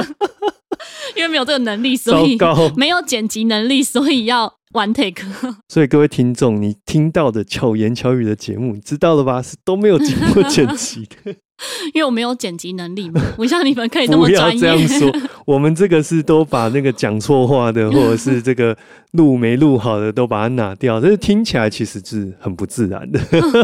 [1.16, 2.38] 因为没有这个能力，所以
[2.76, 5.24] 没有剪辑能力，所以要 one take。
[5.68, 9.42] 所以各位听众，你听到的巧言巧语的节目，你知道了吧？
[9.44, 11.36] 是都没有经过剪辑的。
[11.94, 14.60] 因为我没有剪辑能力嘛， 不像你们可以那么专业。
[14.60, 15.12] 这样说，
[15.46, 18.78] 我们这个是都把那个讲错话的，或者是这个
[19.12, 21.00] 录没录好的，都把它拿掉。
[21.00, 23.20] 但是听起来其实是很不自然的。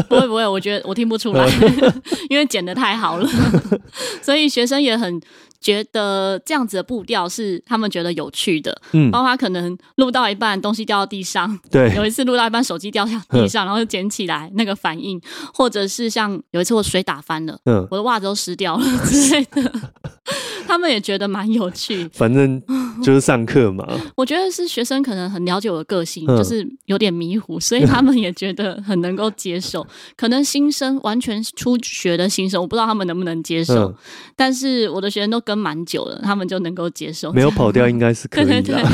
[0.08, 1.46] 不会不会，我觉得我听不出来，
[2.30, 3.28] 因为剪的太好了，
[4.22, 5.20] 所以学生也很。
[5.60, 15.20] 觉得这样子的步调是他们觉得有趣的，嗯，包括可能录到一半东西掉到地上，对，有一次录到一半手机掉下地上，然后就捡起来那个反应，
[15.52, 19.72] 或者是像有一次我水打翻了，嗯，我的袜子都湿掉了之类的。
[20.66, 22.62] 他们也觉得蛮有趣，反正
[23.02, 23.88] 就是上课嘛。
[24.14, 29.86] 我觉得是学生可能很了解我的个性，就是有点迷糊，所以他们也觉得很能够接受。
[30.14, 33.94] 可能新生完全初学的新生，我不知道他们能不能接受。
[34.36, 37.32] 但是我的学生都跟蛮久了，他们就能够接受。
[37.32, 38.86] 没有跑掉应该是可以的。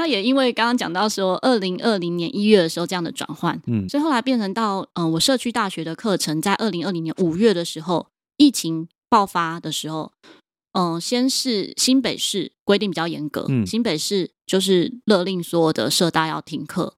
[0.00, 8.88] 那也因为刚刚讲到说，二零二零年一月的时候这样的转换，嗯，所以后来变成到嗯，我社区大学的课程在二零二零年五月的时候，疫情。
[9.10, 10.12] 爆发的时候，
[10.78, 16.94] 嗯，先是新北市规定比较严格，新北市就是勒令所有的社大要停课。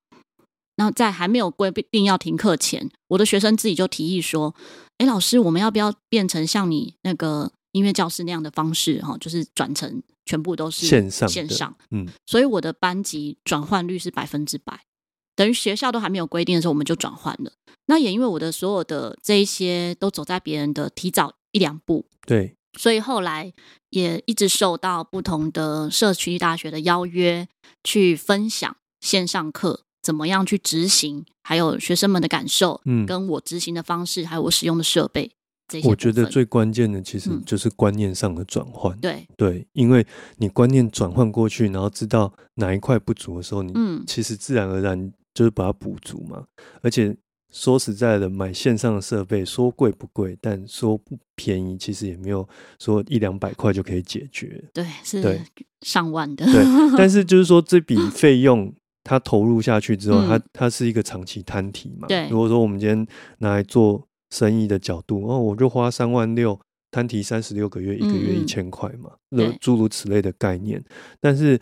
[0.77, 4.55] 那在还没有规定要停课前，我的学生自己就提议说
[4.99, 9.03] ：“哎，老师，我们要不要变成像你那个音乐教室那样的方式？
[9.03, 14.87] 哈，就是转成全部都是线上线上。”嗯，所以我的班级转换率是百分之百，
[15.35, 17.53] 等于学校都还没有规定的时候，我们就转换了。
[17.87, 21.35] 那也因为我的所有的这一些都走在别人的提早。
[21.55, 23.53] 一两步，对，所以后来
[23.91, 27.47] 也一直受到不同的社区大学的邀约，
[27.85, 35.31] 去分享线上课怎么样去执行，还有学生们的感受，嗯，跟我执行的方式，还有我使用的设备，
[35.73, 35.89] 这些。
[35.89, 40.07] 我觉得最关键的其实就是观念上的转换，对对，因为
[40.37, 46.45] 你观念转换过去，然后知道哪一块不足的时候，你嗯，其实自然而然就是把它补足嘛，
[46.83, 47.17] 而且。
[47.55, 54.65] 说实在的，买线上的设备说贵不贵，但说不便宜，其实也没有说一两百块就可以解决。
[54.73, 55.39] 对，是
[55.83, 56.47] 上万的。
[56.47, 56.65] 对，
[56.97, 62.09] 但是就是说这笔 费用它投入下去之后，它它是一个长期摊体嘛。
[62.09, 62.27] 对。
[62.31, 63.07] 如果说我们今天
[63.41, 66.59] 拿来做生意的角度，哦，我就花三万六
[66.90, 70.83] 摊提三十六个月，一个月一千块嘛，那诸如此类的概念。
[71.21, 71.61] 但是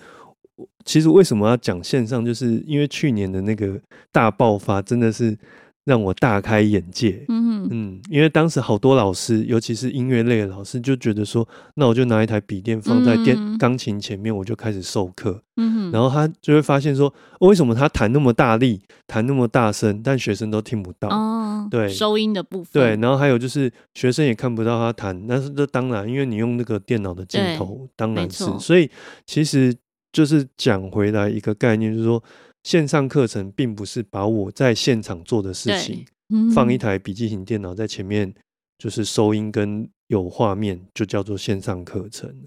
[0.85, 2.25] 其实为什么要讲线上？
[2.25, 3.79] 就是因为去年的那个
[4.13, 5.37] 大爆发，真的是。
[5.91, 7.25] 让我大开眼界。
[7.27, 15.43] 嗯嗯嗯，因为当时好多老师，尤其是音乐类的老师，就觉得说，那我就拿一台笔电放在电嗯钢琴前面，我就开始授课。
[15.57, 21.09] 嗯，然后他就会发现说，哦为什么他弹那么大力，弹那么大声，但学生都听不到？
[21.09, 28.89] 哦，对收音的部分，对，然后还有就是学生也看不到他弹，但是这当然，因为你用那个电脑的镜头，当然是所以
[29.27, 29.75] 其实
[30.13, 32.23] 就是讲回来一个概念，就是说
[32.63, 38.35] 线上课程并不是把我在现场做的事情嗯放一台笔记型电脑在前面，
[38.79, 42.45] 就是收音跟有画面，就叫做线上课程。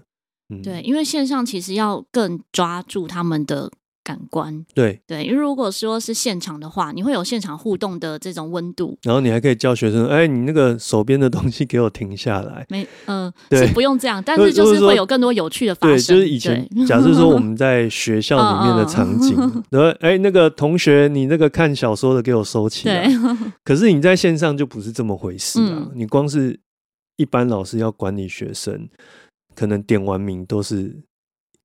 [0.48, 3.70] 嗯，对，因为线上其实要更抓住他们的
[4.04, 8.96] 感官，对，对，因为如果说是现场的话，你会有现场互动的这种温度。
[9.02, 12.66] 然后你还可以教学生，哎，你那个手边的东西给我停下来。
[12.68, 16.14] 没，嗯、对是不用这样，但是就就是说会有更多有趣的发对，生。
[16.14, 19.34] 就是以前假设说我们 在学校里面的场景
[19.70, 23.08] 然后哎，那个同学，你那个看小说的给我收起来。
[23.64, 25.88] 可是你在线上就不是这么回事啊！
[25.88, 26.60] 嗯你光是
[27.16, 28.88] 一般老师要管理学生，
[29.54, 31.02] 可能点完名都是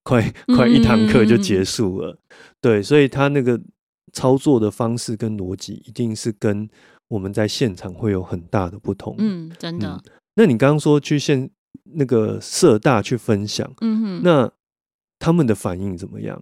[0.04, 2.18] 快快一堂课就结束了。
[2.62, 3.60] 对，所以他那个
[4.14, 6.70] 操作的方式跟逻辑，一定是跟
[7.08, 10.02] 我们在现场会有很大的不同。，嗯，真的，
[10.36, 11.50] 那你刚刚说去现
[11.96, 14.22] 那个社大去分享，嗯哼。
[14.24, 14.52] 那
[15.20, 16.42] 他们的反应怎么样？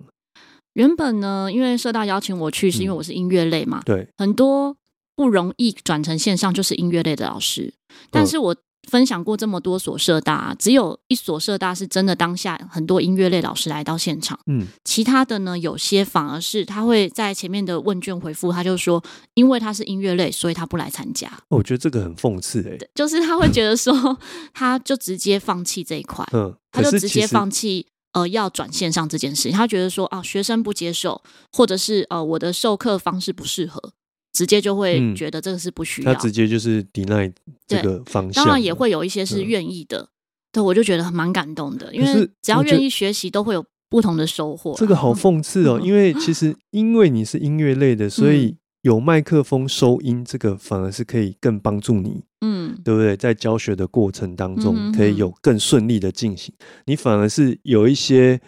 [0.74, 4.78] 原本呢，因为社大邀请我去，是因为嗯我是音乐类嘛，对，很多
[5.16, 7.74] 不容易转成线上，就是音乐类的老师。
[8.12, 8.56] 但嗯是我
[8.90, 21.32] 分享过这么多所社大，只有一所社大是真的当下很多音乐类老师来到现场，嗯，其他的呢，有些反而是他会在前面的问卷回复，他就说，因为他是音乐类，所以他不来参加。
[21.50, 24.18] 我觉得这个很讽刺哎、 就是他会觉得说，
[24.54, 29.52] 他就直接放弃这一块，嗯，他就直接放弃呃要转线上这件事情。
[29.52, 31.22] 他觉得说啊，学生不接受，
[31.52, 33.92] 或者是呃我的授课方式不适合，
[34.38, 36.14] 直接就会嗯觉得这个是不需要。
[36.14, 37.34] 他直接就是 deny
[37.66, 38.46] 这对个方向。
[38.46, 40.10] 当然也会有一些是嗯愿意的，
[40.52, 44.78] 对我就觉得蛮感动的，因为只要愿意学习，都会有不同的收获啦。
[44.78, 53.18] 这个好讽刺哦，嗯因为其实因为你是音乐类的，所以有麦克风收音，这个反而是可以更帮助你，嗯，对不对？
[53.18, 56.54] 在教学的过程当中，可以有更顺利的进行。
[56.86, 58.40] 你反而是有一些，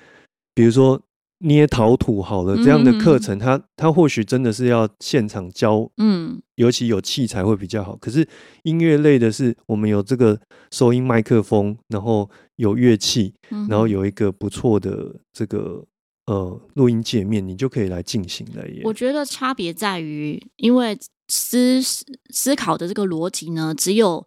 [0.54, 1.02] 比如说
[1.39, 7.95] 捏陶土好了这样的课程，它它或许真的是要现场教，嗯尤其有器材会比较好。
[7.95, 8.28] 可是
[8.63, 10.39] 音乐类的是，我们有这个
[10.71, 15.86] 收音麦克风，然后有乐器，嗯，然后有一个不错的这个
[16.25, 18.82] 呃录音界面，你就可以来进行了耶。
[18.84, 20.99] 我觉得差别在于，因为
[21.30, 24.25] 思思考的这个逻辑呢，只有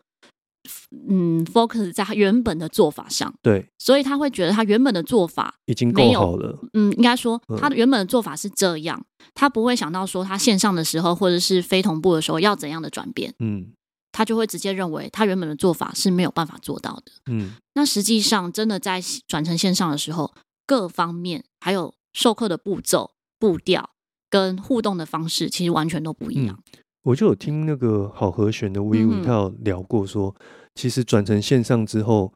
[1.09, 6.59] 嗯 focus 在他原本的做法上，对，所以他会觉得他原本的做法，已经没有够好了。
[6.72, 13.72] 嗯，应该说嗯他的原本的做法是这样，他不会想到说他线上的时候或者是非同步的时候要怎样的转变，嗯
[14.12, 17.12] 他就会直接认为他原本的做法是没有办法做到的。
[17.31, 20.35] 嗯，那实际上，真的在转成线上的时候，
[20.66, 23.88] 各方面还有授课的步骤、步调
[24.29, 26.62] 跟互动的方式，其实完全都不一样。
[27.03, 30.35] 我就有听那个好和弦的 v 嗯 i 哼他有聊过说，
[30.75, 32.33] 其实转成线上之后，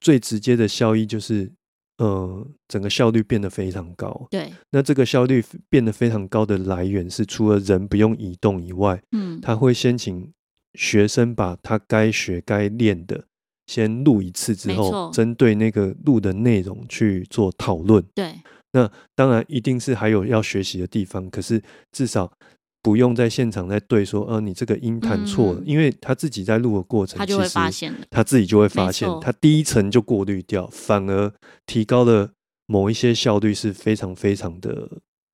[0.00, 1.52] 最直接的效益就是，
[1.98, 4.26] 呃，整个效率变得非常高。
[4.30, 10.32] 对，那这个效率变得非常高的来源是，除了人不用移动以外，嗯，他会先请
[10.74, 13.22] 学生把他该学该练的
[13.66, 18.02] 先录一次之后针对那个录的内容去做讨论。
[18.14, 18.34] 对，
[18.72, 22.32] 那当然，一定是还有要学习的地方，可是至少
[22.82, 28.06] 不用在现场再对说，呃，你这个音弹错了，嗯因为他自己在录的过程，他就会发现的。
[28.10, 31.32] 他自己就会发现他第一层就过滤掉，反而
[31.66, 32.30] 提高了
[32.66, 34.88] 某一些效率，是非常非常的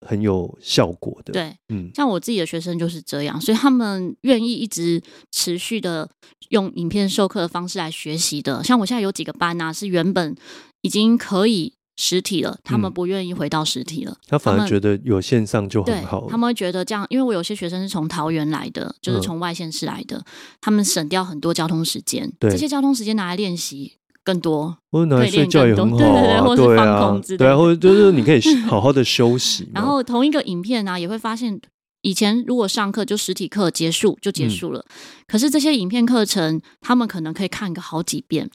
[0.07, 6.11] 很有效果的。，对，嗯像我自己的学生就是这样，所以他们愿意一直持续的
[6.51, 8.65] 用影片授课的方式来学习的。
[8.65, 10.35] 像我现在有几个班啊，是原本
[10.83, 14.17] 已经可以实体了，他们嗯不愿意回到实体了。
[14.29, 16.27] 他反而觉得有线上就很好。
[16.29, 20.23] 他们会觉得这样，因为我有些学生是从桃园来的，就是嗯从外县市来的，
[20.61, 24.77] 他们省掉很多交通时间，对这些交通时间拿来练习更多。
[24.91, 29.69] 或者拿来睡觉也很好啊，对对对或是放空之类，对啊，的或者就是你可以 好好的休息。
[29.75, 31.59] 然后同一个影片啊，也会发现，
[32.03, 34.85] 以前如果上课就实体课结束就嗯结束了，
[35.27, 38.51] 可是这些影片课程，他们可能可以看个好几遍，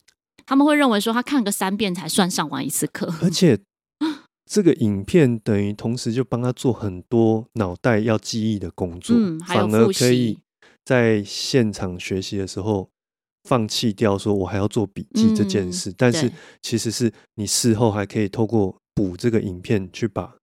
[0.45, 3.13] 他们会认为说他看个三遍才算上完一次课。
[3.21, 3.59] 而且
[4.49, 10.39] 这个影片等于同时就帮他做很多脑袋要记忆的工作，嗯还有反而复可以习
[10.83, 12.89] 在现场学习的时候
[13.47, 16.31] 放弃掉说我还要做笔记这件嗯事，但是
[16.61, 20.35] 其实是你事后还可以透过补这个影片去把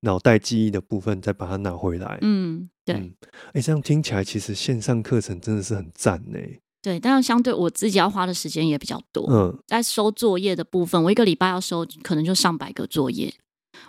[0.00, 2.18] 脑袋记忆的部分再把它拿回来。
[2.22, 3.14] 嗯，对嗯，
[3.52, 6.38] 哎、这样听起来其实线上课程真的是很赞呢。
[6.82, 9.24] 对，但是相对我自己要花的时间也比较多。
[9.30, 13.32] 嗯，在收作业的部分，我一个礼拜要收可能就上百个作业，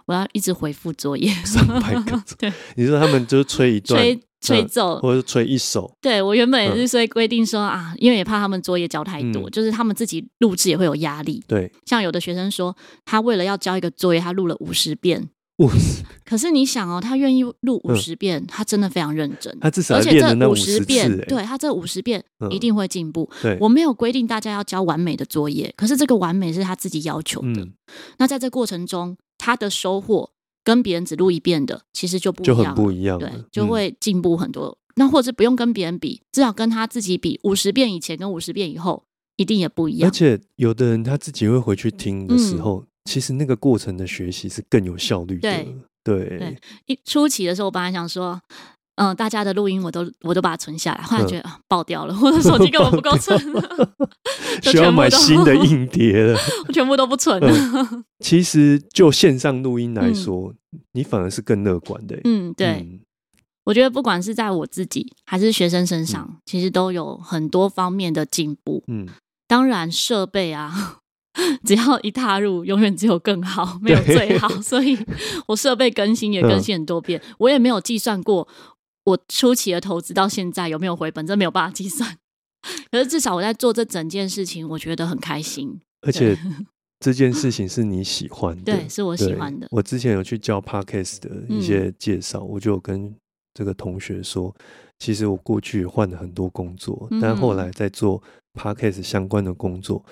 [0.05, 4.99] 我要一直回复作业，上百个 对，你说他们就是吹一段，吹吹嗯奏。
[4.99, 11.43] 或者是吹一首，对我原本也嗯是所以规定说、啊，因为也怕他们作业交太多，嗯就是他们自己录制也会有压力。
[11.47, 12.75] 对，像有的学生说，
[13.05, 15.29] 他为了要交一个作业，他录了五十遍。
[15.57, 19.55] 五十 可是你想哦，他愿意录五嗯十遍，他真的非常认真。
[19.59, 23.29] 他至少而且这五十十遍对他这五十遍嗯一定会进步。
[23.41, 27.61] 对，我没有规定大家要交完美的作业，可是这个完美是他自己要求的。
[27.61, 27.73] 嗯，
[28.17, 30.31] 那在这过程中，他的收获
[30.63, 34.77] 跟别人只录一遍的其实就不一就样了，很不一样，对，就嗯会进步很多。
[34.95, 39.03] 那或者不用跟别人比，至少跟他自己比，五十遍以前跟五十遍以后
[39.37, 40.09] 一定也不一样。
[40.09, 45.41] 而且有的人他自己会回去听的时嗯候，其实那个过程的学习是更有效率的。
[45.41, 48.41] 对对对一初期的时候，我本来想说。
[48.95, 53.35] 嗯，大家的录音我都我都把它存下来，后来觉得、啊爆掉了，我的手机根本不够存，
[54.61, 56.37] 就需要买新的硬碟了。
[56.67, 57.49] 我 全部都不存了。
[57.91, 60.53] 嗯 其实就线上录音来说，
[60.91, 62.21] 你反而是更乐观的。
[62.23, 62.99] 嗯，对，嗯
[63.63, 68.83] 我觉得不管是在我自己还是学生身上，其实都有很多方面的进步。
[68.85, 69.07] 嗯，
[69.47, 70.99] 当然，设备啊，
[71.65, 74.47] 只要一踏入，永远只有更好， 没有最好。
[74.61, 74.97] 所以
[75.47, 78.47] 我设备更新也更新很多遍，我也没有计算过
[79.05, 82.17] 我初期的投资到现在有没有回本，这没有办法计算。
[82.91, 85.81] 可是至少我在做这整件事情，我觉得很开心。
[86.05, 86.37] 而且
[86.99, 89.67] 这件事情是你喜欢的，对，是我喜欢的。
[89.71, 93.13] 我之前有去教 podcast 的一些介绍，我就有跟
[93.53, 94.55] 这个同学说，
[94.99, 98.21] 其实我过去换了很多工作，嗯但后来在做
[98.53, 100.03] podcast 相关的工作，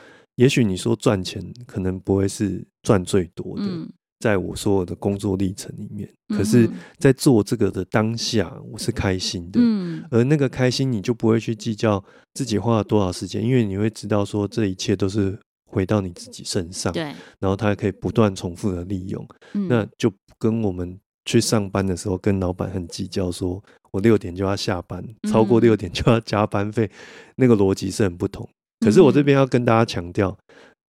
[0.42, 3.88] 也许你说赚钱可能不会是赚最多的，嗯，
[4.20, 9.60] 在我所有的工作历程里面，可是嗯，在做这个的当下，我是开心的。
[9.62, 15.38] 嗯，而那个开心，你就不会去计较自己花了多少时间，因为你会知道说这一切都是
[15.70, 17.04] 回到你自己身上，对，
[17.40, 19.24] 然后它可以不断重复的利用，
[19.54, 19.68] 嗯。
[19.68, 26.90] 那就跟我们去上班的时候跟老板很计较，说我六点就要下班，超过嗯六点就要加班费，
[27.36, 28.50] 那个逻辑是很不同。
[28.82, 30.38] 可是我这边要跟大家强调，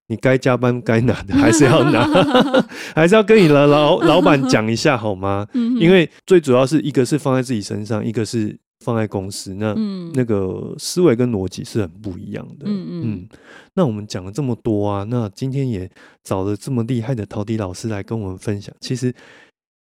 [0.08, 2.04] 你该加班该拿的还是要拿，
[2.94, 5.46] 还是要跟你的老老板讲一下好吗？
[5.54, 12.64] 嗯因为最主要是一个是放在自己身上，一个是放在公司，那、嗯那个思维跟逻辑是很不一样的。
[12.66, 13.28] 嗯嗯
[13.74, 15.88] 那我们讲了这么多啊，那今天也
[16.24, 18.74] 找了这么厉害的陶迪老师来跟我们分享。
[18.80, 19.14] 其实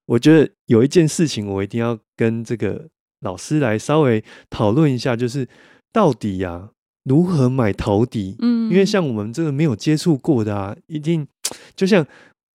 [0.06, 2.86] 我觉得有一件事情，我一定要跟这个
[3.20, 5.48] 老师来稍微讨论一下，就是
[5.92, 6.68] 到底呀、
[7.04, 8.36] 如何买陶笛？
[8.40, 11.26] 嗯，因为像我们这个没有接触过的啊，一定
[11.74, 12.06] 就像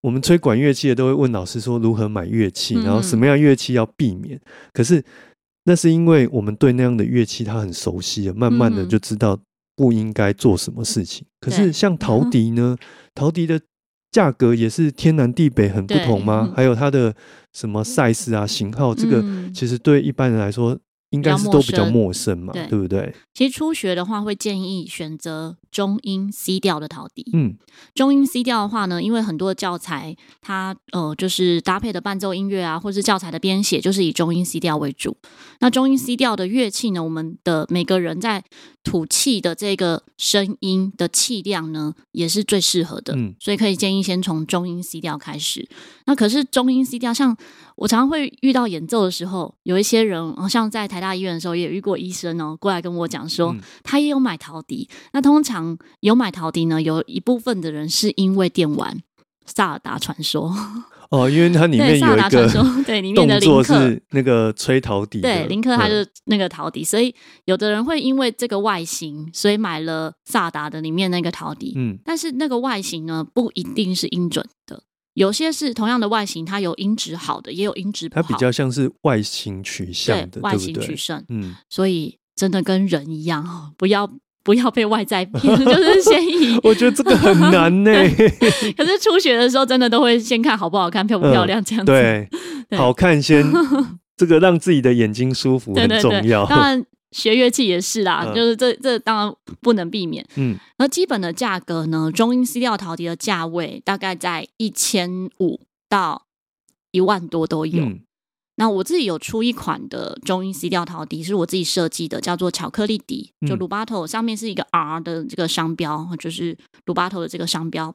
[0.02, 4.40] 我们吹管乐器的都会问老师说如何买乐器，然后什么样乐器要避免。
[4.72, 5.02] 可是
[5.64, 9.38] 那是因为我们对那样的乐器它很熟悉了，慢慢的嗯就知道
[9.76, 11.24] 不应该做什么事情。
[11.40, 12.76] 可是像陶笛呢，
[13.14, 13.60] 陶笛的
[14.10, 16.54] 价格也是天南地北很不同吗嗯？
[16.56, 17.14] 还有它的
[17.52, 20.76] 什么 size 啊、型号，这个嗯其实对一般人来说
[21.12, 23.14] 应该是都比较陌生嘛，对对不对？
[23.32, 27.30] 其实初学的话，会建议选择中音 C 调的陶笛。
[27.32, 27.56] 嗯
[27.94, 35.16] 中音 C 调的话呢，因为很多的教材它呃就是搭配的伴奏音乐啊，或是教材的编写，就是以中音 C 调为主。
[35.60, 38.44] 那中音 C 调的乐器呢，我们的每个人在
[38.84, 43.14] 吐气的这个声音的气量呢，也是最适合的。
[43.16, 45.68] 嗯所以可以建议先从中音 C 调开始。
[46.06, 47.36] 那可是中音 C 调，像
[47.76, 54.88] 我常常会遇到演奏的时候，有一些人，好像在台大医院的时候也遇过医生哦，过来跟我讲说，嗯他也有买陶笛。
[55.12, 58.96] 那通常有买陶笛呢，有一部分的人是因为电玩
[59.46, 60.50] 《萨尔达传说》
[61.12, 63.90] 哦，因为它里面《萨有一尔达传说个》 对里面的动作林克。
[63.90, 71.74] 是那个吹陶笛，对，林克他嗯就是那个陶笛，所以有的人会因为这个外形，所以买了萨达的里面那个陶笛。
[71.76, 74.82] 嗯但是那个外形呢，不一定是音准的，
[75.12, 78.22] 有些是同样的外形，它有音质好的，也有音质不好。
[78.22, 80.80] 它比较像是外形取向的，对外形？
[80.80, 84.10] 取胜，嗯，所以真的跟人一样哦，不要
[84.42, 86.58] 不要被外在骗， 就是先以。
[86.64, 87.92] 我觉得这个很难呢。
[88.76, 91.92] 可是初学的时候，真的都会先看好不好看、漂不漂亮这样子。
[91.92, 92.28] 嗯对，
[92.68, 93.44] 对好看先，
[94.16, 96.44] 这个让自己的眼睛舒服很重要。
[96.46, 100.26] 当然学乐器也是啦，嗯就是这这当然不能避免。
[100.36, 106.26] 嗯而基本的价格呢，中音 C 调陶笛的价位大概在一千五到
[106.90, 107.84] 一万多都有。
[107.84, 108.00] 嗯
[108.56, 117.94] 那我自己有出一款的中音 C 调陶笛，是我自己设计的，叫做巧克力笛，就嗯 Rubato 上面是一个 R 的这个商标，就是 Rubato 的这个商标。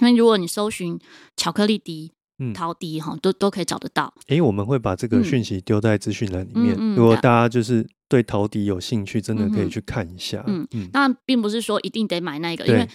[0.00, 0.98] 那如果你搜寻
[1.36, 4.14] 巧克力笛，嗯陶笛哈，都都可以找得到。
[4.28, 10.42] 诶，我们会把这个嗯讯息丢在资讯栏里面，如果大家就是对陶笛有兴趣，真的可以去看一下。
[10.46, 12.88] 嗯嗯当然，并不是说一定得买那个，因为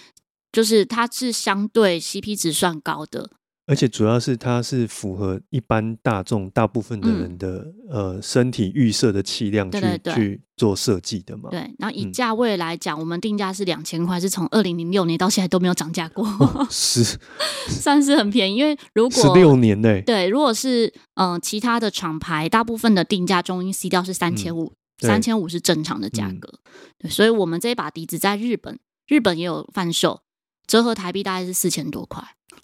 [0.50, 3.30] 就是它是相对 CP 值算高的。
[3.66, 9.80] 而且主要是它是符合一般大众大部分的人的、呃身体预设的气量去
[10.14, 11.50] 去做设计的嘛。
[11.50, 17.18] 对，然后以嗯价位来讲，我们定价是两千块，是从二零零六年到现在都没有涨价过，哦，十
[17.68, 18.56] 算是很便宜。
[18.56, 26.60] 因为如果十果六年呢、对，如果是嗯、呃其他的厂牌，大部分的定价中音 C 调是三千五，三千五是正常的价嗯格。
[26.98, 30.20] 对，所以我们这一把笛子在日本，日本也有贩售，
[30.68, 32.22] 折合台币大概是四千多块。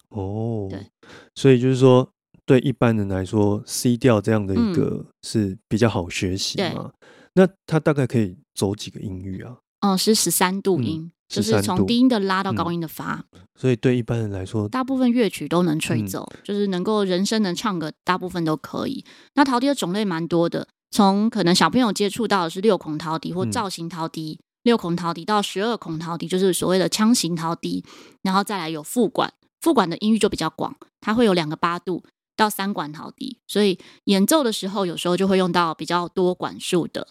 [0.09, 0.87] 哦，对，
[1.35, 2.09] 所以就是说，
[2.45, 6.91] 对一般人来说，C 调这样的一嗯个是比较好学习对嘛。
[7.35, 9.57] 那它大概可以走几个音域啊？
[9.81, 19.05] 嗯，是十三度嗯音，就是13度从低音的拉到嗯高音的发，所以对一般人来说，大部分乐曲都能吹嗯奏，就是能够人声能唱个大部分都可以。
[19.35, 27.83] 那陶笛的种类蛮多的，从可能小朋友接触到的是六孔陶笛或嗯造型陶笛，六孔陶笛到十二孔陶笛，就是所谓的腔型陶笛，
[28.23, 29.33] 然后再来有副管，
[29.63, 32.03] 副管的音域就比较广，它会有两个八度。
[32.35, 37.07] 到三管陶笛，所以演奏的时候有时候就会用到比较多管数的，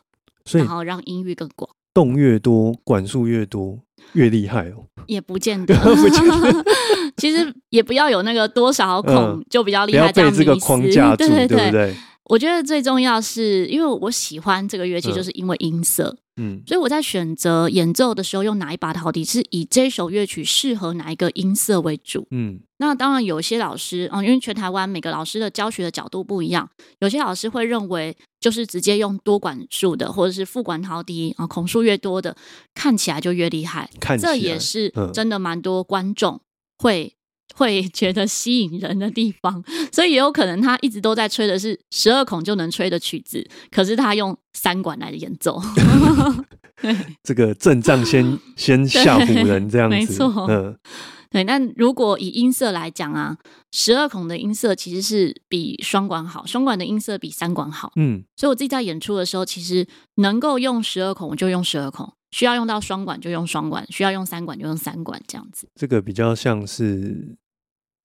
[0.45, 1.70] 所以然后让音域更广。
[1.93, 3.78] 动越多，管数越多，
[4.14, 4.88] 越厉害哦。
[5.06, 6.66] 也不见得， 不见得
[7.18, 11.95] 其实也不要有那个多少孔嗯就比较厉不要害，这样被这个框架住， 对对不对？
[12.32, 22.26] 我觉得最重要是因为我喜欢这个乐器，嗯就是因为音色，嗯所以我在选择演奏的时候用哪一把陶笛，是以这首乐曲适合哪一个音色为主。
[22.32, 26.70] 嗯那当然，有些老师，嗯，因为全台湾每个老师的教学的角度不一样，
[27.00, 32.38] 有些老师会认为就是直接用多管数的，或者是副管陶笛啊，孔数越多的，
[32.74, 33.90] 看起来就越厉害。
[34.00, 36.40] 看起来这也是嗯真的蛮多观众
[36.78, 37.14] 会。
[37.56, 45.62] 会觉得吸引人的地方，所以也有可能他一直都在吹的是十二孔就能吹的曲子，可是他用三管来演奏。
[47.24, 50.76] 这个阵仗先 先吓唬人这样子，没错嗯
[51.30, 53.38] 对，那如果以音色来讲啊，
[53.72, 57.93] 十二孔的音色其实是比双管好，双管的音色比三管好。
[57.95, 65.70] 嗯所以我自己在演出的时候，其实能够用十二孔我就用十二孔，需要用到双管就用双管，需要用三管就用三管，这样子。
[65.76, 67.38] 这个比较像是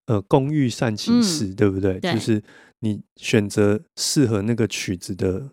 [0.07, 2.01] 呃工欲善其事，对不对？
[2.01, 2.43] 就是
[2.81, 5.51] 你选择适合那个曲子的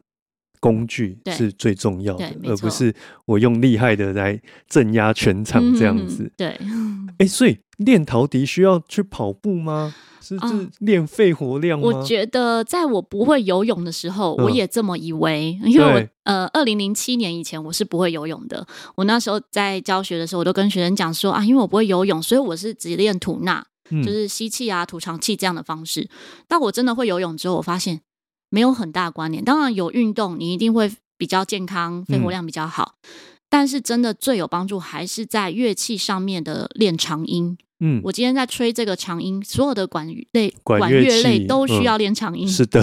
[0.60, 2.94] 工具是最重要的而不是
[3.26, 6.32] 我用厉害的来镇压全场这样子嗯。
[6.38, 6.60] 对，
[7.20, 9.94] 哎、所以练陶笛需要去跑步吗？
[10.22, 10.38] 是
[10.80, 11.86] 练肺活量吗？
[11.86, 18.66] 我觉得在我不会游泳的时候，嗯我也这么以为，因为我呃，二零零七年以前我是不会游泳的。
[18.96, 23.66] 我那时候在教学的时候，我都跟学生讲说啊，因为我不会游泳，所以我是只练吐纳，嗯
[24.02, 26.10] 就是吸气啊、吐长气这样的方式。
[26.48, 28.02] 但我真的会游泳之后，我发现
[28.50, 29.44] 没有很大关联。
[29.44, 32.96] 当然有运动，你一定会比较健康，肺活量比较好。
[33.50, 37.56] 但是真的最有帮助还是在乐器上面的练长音。
[37.80, 42.48] 嗯，我今天在吹这个长音，所有的管类、管乐乐类器都需要嗯练长音。
[42.48, 42.82] 是的，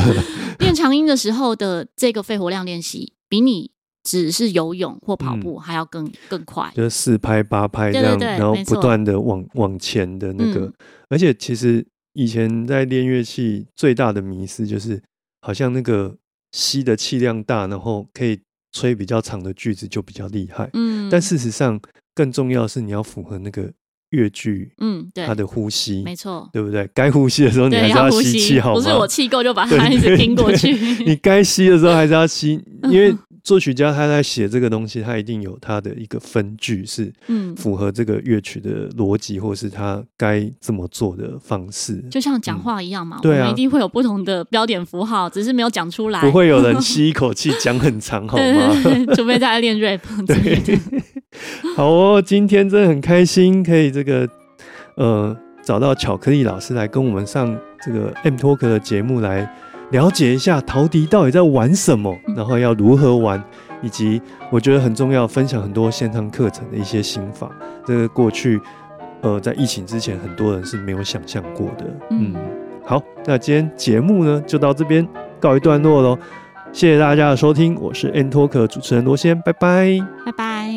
[0.59, 3.71] 练长音的时候的这个肺活量练习，比你
[4.03, 6.71] 只是游泳或跑步还要更、更快。
[6.75, 10.61] 就是四拍八拍这样，对对对然后不断的往往前的那个。
[10.67, 10.73] 嗯
[11.11, 15.03] 而且其实以前在练乐器最大的迷思就是，
[15.41, 16.17] 好像那个
[16.53, 18.39] 吸的气量大，然后可以
[18.71, 20.71] 吹比较长的句子就比较厉害。
[20.75, 21.81] 嗯，但事实上，
[22.15, 23.69] 更重要的是你要符合那个
[24.11, 26.89] 乐句嗯，对它，的呼吸，没错，对不对？
[26.95, 28.75] 该呼吸的时候你还，是要吸气，好吗？
[28.77, 30.73] 不是我气够就把它一直对拼过去。
[31.05, 32.53] 你该吸的时候还是要吸，
[32.89, 33.13] 因为
[33.43, 41.97] 作曲家他在写这个东西，他一定有他的一个分句是嗯，符合这个乐曲的逻辑，或是他该这么做的方式。
[42.11, 46.21] 就像讲话一样嘛，对啊我们一定会有不同的标点符号，只是没有讲出来。
[46.21, 48.81] 不会有人 吸一口气讲很长，好对吗？
[48.83, 50.79] 对对，除非在练 rap 对。
[51.77, 54.29] 好哦，今天真的很开心，可以这个
[54.97, 59.49] 呃找到巧克力老师来跟我们上这个 M Talk 的节目来
[59.91, 63.43] 了解一下陶笛到底在玩什么，嗯然后要如何玩，
[63.83, 64.21] 以及
[64.51, 67.51] 我觉得很重要，分享很多线上课程的一些心法。
[67.85, 68.61] 这个过去
[69.23, 71.85] 呃在疫情之前，很多人是没有想象过的。
[72.11, 72.37] 嗯，嗯
[72.85, 75.07] 好，那今天节目呢就到这边
[75.41, 76.19] 告一段落喽。
[76.73, 79.99] 谢谢大家的收听，我是 N Talk 主持人罗先，拜拜。
[80.25, 80.71] 拜拜。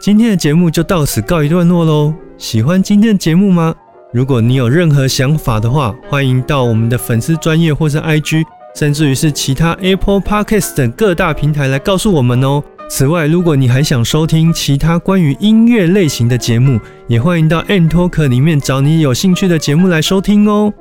[0.00, 2.14] 今天的节目就到此告一段落喽。
[2.38, 3.74] 喜欢今天的节目吗？
[4.10, 8.42] 如果你有任何想法的话，欢迎到我们的粉丝专业或是 IG，
[8.74, 12.62] 甚至于是其他 Apple Podcast 等各大平台来告诉我们哦。
[12.88, 20.72] 此外，如果你还想收听其他关于音乐类型的节目，也欢迎到 N Talk 里面找你有兴趣的节目来收听哦。